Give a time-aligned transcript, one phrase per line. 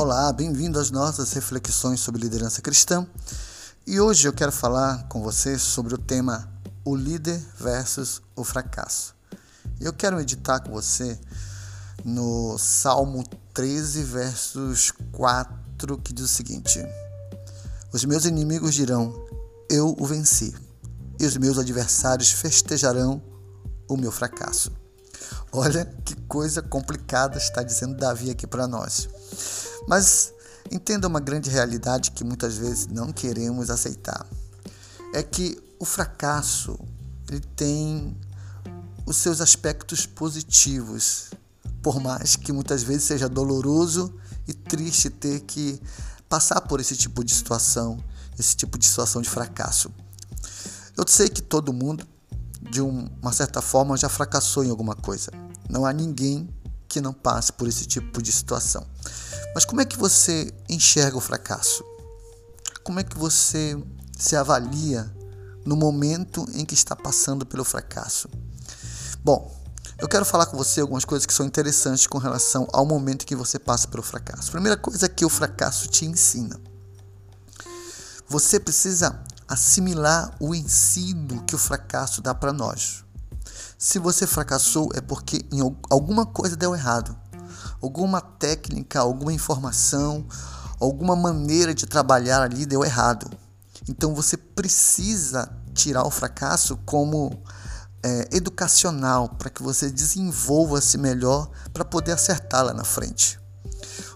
[0.00, 3.04] Olá, bem-vindo às nossas reflexões sobre liderança cristã.
[3.84, 6.48] E hoje eu quero falar com você sobre o tema
[6.84, 9.12] o líder versus o fracasso.
[9.80, 11.18] Eu quero meditar com você
[12.04, 16.80] no Salmo 13, versos 4, que diz o seguinte:
[17.92, 19.12] Os meus inimigos dirão:
[19.68, 20.54] Eu o venci,
[21.18, 23.20] e os meus adversários festejarão
[23.88, 24.70] o meu fracasso.
[25.50, 29.08] Olha que coisa complicada está dizendo Davi aqui para nós.
[29.88, 30.34] Mas
[30.70, 34.26] entenda uma grande realidade que muitas vezes não queremos aceitar.
[35.14, 36.78] É que o fracasso
[37.30, 38.14] ele tem
[39.06, 41.30] os seus aspectos positivos,
[41.82, 44.14] por mais que muitas vezes seja doloroso
[44.46, 45.80] e triste ter que
[46.28, 47.98] passar por esse tipo de situação,
[48.38, 49.90] esse tipo de situação de fracasso.
[50.94, 52.06] Eu sei que todo mundo,
[52.70, 55.30] de uma certa forma, já fracassou em alguma coisa.
[55.70, 56.46] Não há ninguém
[56.86, 58.86] que não passe por esse tipo de situação.
[59.54, 61.84] Mas como é que você enxerga o fracasso?
[62.82, 63.76] Como é que você
[64.16, 65.12] se avalia
[65.64, 68.28] no momento em que está passando pelo fracasso?
[69.22, 69.54] Bom,
[69.98, 73.26] eu quero falar com você algumas coisas que são interessantes com relação ao momento em
[73.26, 74.50] que você passa pelo fracasso.
[74.52, 76.58] Primeira coisa é que o fracasso te ensina.
[78.28, 83.04] Você precisa assimilar o ensino que o fracasso dá para nós.
[83.76, 87.18] Se você fracassou é porque em alguma coisa deu errado
[87.82, 90.26] alguma técnica, alguma informação,
[90.80, 93.30] alguma maneira de trabalhar ali deu errado.
[93.88, 97.42] Então você precisa tirar o fracasso como
[98.02, 103.38] é, educacional para que você desenvolva-se melhor para poder acertar lá na frente.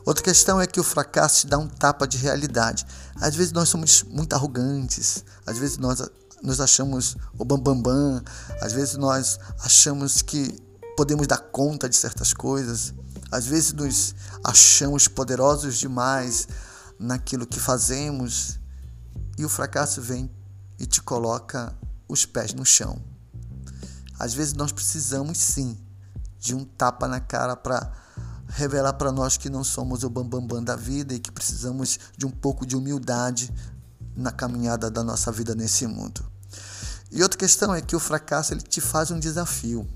[0.04, 2.84] Outra questão é que o fracasso te dá um tapa de realidade.
[3.20, 6.02] Às vezes nós somos muito arrogantes, às vezes nós
[6.42, 8.24] nos achamos o bambambam, bam, bam,
[8.60, 10.52] às vezes nós achamos que
[10.96, 12.92] podemos dar conta de certas coisas.
[13.32, 16.46] Às vezes nos achamos poderosos demais
[16.98, 18.60] naquilo que fazemos
[19.38, 20.30] e o fracasso vem
[20.78, 21.74] e te coloca
[22.06, 23.02] os pés no chão.
[24.18, 25.78] Às vezes nós precisamos sim
[26.38, 27.90] de um tapa na cara para
[28.48, 31.98] revelar para nós que não somos o bambambam bam, bam da vida e que precisamos
[32.14, 33.50] de um pouco de humildade
[34.14, 36.22] na caminhada da nossa vida nesse mundo.
[37.10, 39.88] E outra questão é que o fracasso ele te faz um desafio.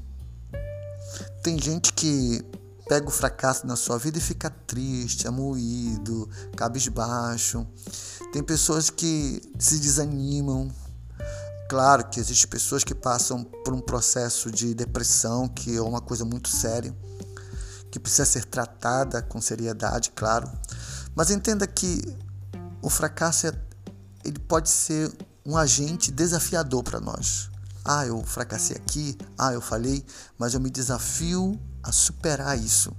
[1.42, 2.42] Tem gente que
[2.88, 7.66] pega o fracasso na sua vida e fica triste, amoído, cabisbaixo.
[8.32, 10.70] Tem pessoas que se desanimam.
[11.68, 16.24] Claro que existem pessoas que passam por um processo de depressão, que é uma coisa
[16.24, 16.96] muito séria,
[17.90, 20.48] que precisa ser tratada com seriedade, claro.
[21.14, 22.00] Mas entenda que
[22.80, 23.52] o fracasso é,
[24.24, 25.12] ele pode ser
[25.44, 27.50] um agente desafiador para nós.
[27.84, 30.04] Ah, eu fracassei aqui, ah, eu falhei,
[30.38, 32.92] mas eu me desafio a superar isso.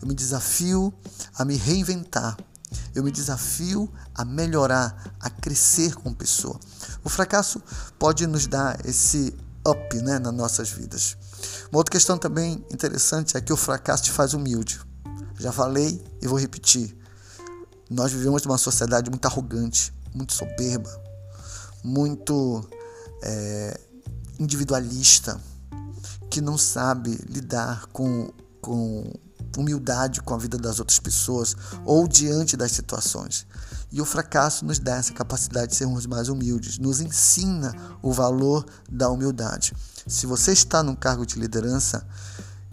[0.00, 0.94] Eu me desafio
[1.34, 2.36] a me reinventar.
[2.94, 6.58] Eu me desafio a melhorar, a crescer como pessoa.
[7.02, 7.62] O fracasso
[7.98, 9.34] pode nos dar esse
[9.66, 11.16] up né, nas nossas vidas.
[11.70, 14.80] Uma outra questão também interessante é que o fracasso te faz humilde.
[15.38, 16.96] Já falei e vou repetir.
[17.90, 20.90] Nós vivemos numa sociedade muito arrogante, muito soberba,
[21.82, 22.68] muito
[23.22, 23.80] é,
[24.38, 25.40] individualista
[26.30, 28.30] que não sabe lidar com,
[28.60, 29.12] com
[29.56, 33.46] humildade com a vida das outras pessoas ou diante das situações.
[33.90, 38.64] E o fracasso nos dá essa capacidade de sermos mais humildes, nos ensina o valor
[38.90, 39.72] da humildade.
[40.06, 42.06] Se você está num cargo de liderança,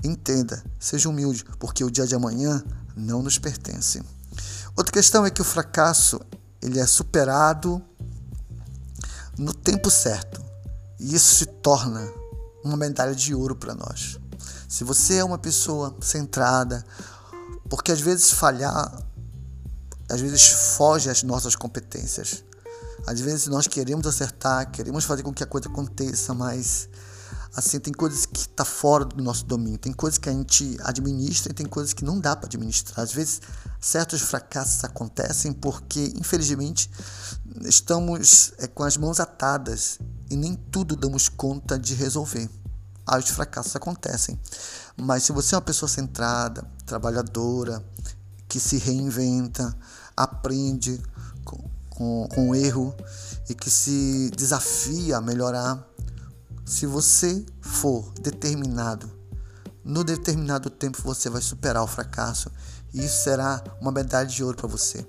[0.04, 2.64] entenda, seja humilde, porque o dia de amanhã
[2.96, 4.02] não nos pertence.
[4.76, 6.20] Outra questão é que o fracasso
[6.62, 7.82] ele é superado
[9.38, 10.44] no tempo certo.
[11.00, 12.06] E isso se torna
[12.66, 14.20] uma medalha de ouro para nós.
[14.68, 16.84] Se você é uma pessoa centrada,
[17.70, 19.04] porque às vezes falhar,
[20.10, 22.44] às vezes foge às nossas competências.
[23.08, 26.90] Às vezes nós queremos acertar, queremos fazer com que a coisa aconteça, mas
[27.56, 31.52] assim tem coisas que está fora do nosso domínio, tem coisas que a gente administra
[31.52, 33.00] e tem coisas que não dá para administrar.
[33.00, 33.42] Às vezes
[33.80, 36.90] certos fracassos acontecem porque infelizmente
[37.62, 40.00] estamos é, com as mãos atadas
[40.30, 42.50] e nem tudo damos conta de resolver.
[43.06, 44.40] Ah, os fracassos acontecem.
[44.98, 47.84] Mas se você é uma pessoa centrada, trabalhadora,
[48.48, 49.78] que se reinventa,
[50.16, 51.02] aprende
[51.44, 51.58] com,
[51.90, 52.96] com, com erro
[53.50, 55.86] e que se desafia a melhorar,
[56.66, 59.12] se você for determinado,
[59.86, 62.52] no determinado tempo você vai superar o fracasso
[62.92, 65.06] e isso será uma medalha de ouro para você.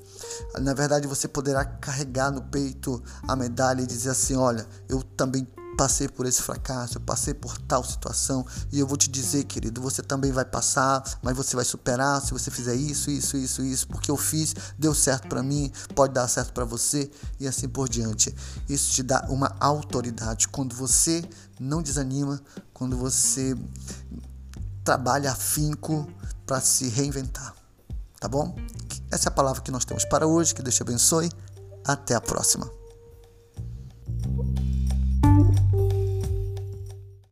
[0.60, 5.46] Na verdade, você poderá carregar no peito a medalha e dizer assim: Olha, eu também
[5.76, 9.80] passei por esse fracasso, eu passei por tal situação e eu vou te dizer, querido,
[9.80, 13.86] você também vai passar, mas você vai superar se você fizer isso, isso, isso, isso,
[13.86, 17.88] porque eu fiz, deu certo para mim, pode dar certo para você e assim por
[17.88, 18.34] diante.
[18.68, 21.22] Isso te dá uma autoridade quando você
[21.60, 22.40] não desanima,
[22.72, 23.54] quando você
[24.86, 26.06] trabalha afinco
[26.46, 27.52] para se reinventar.
[28.20, 28.54] Tá bom?
[29.10, 30.54] Essa é a palavra que nós temos para hoje.
[30.54, 31.28] Que Deus te abençoe.
[31.84, 32.70] Até a próxima.